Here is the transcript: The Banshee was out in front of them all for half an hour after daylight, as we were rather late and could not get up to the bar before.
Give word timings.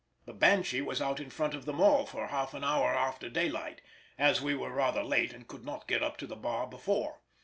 The 0.25 0.33
Banshee 0.33 0.81
was 0.81 0.99
out 0.99 1.19
in 1.19 1.29
front 1.29 1.53
of 1.53 1.65
them 1.65 1.79
all 1.79 2.07
for 2.07 2.25
half 2.29 2.55
an 2.55 2.63
hour 2.63 2.87
after 2.95 3.29
daylight, 3.29 3.81
as 4.17 4.41
we 4.41 4.55
were 4.55 4.71
rather 4.73 5.03
late 5.03 5.31
and 5.31 5.47
could 5.47 5.63
not 5.63 5.87
get 5.87 6.01
up 6.01 6.17
to 6.17 6.25
the 6.25 6.35
bar 6.35 6.65
before. 6.65 7.21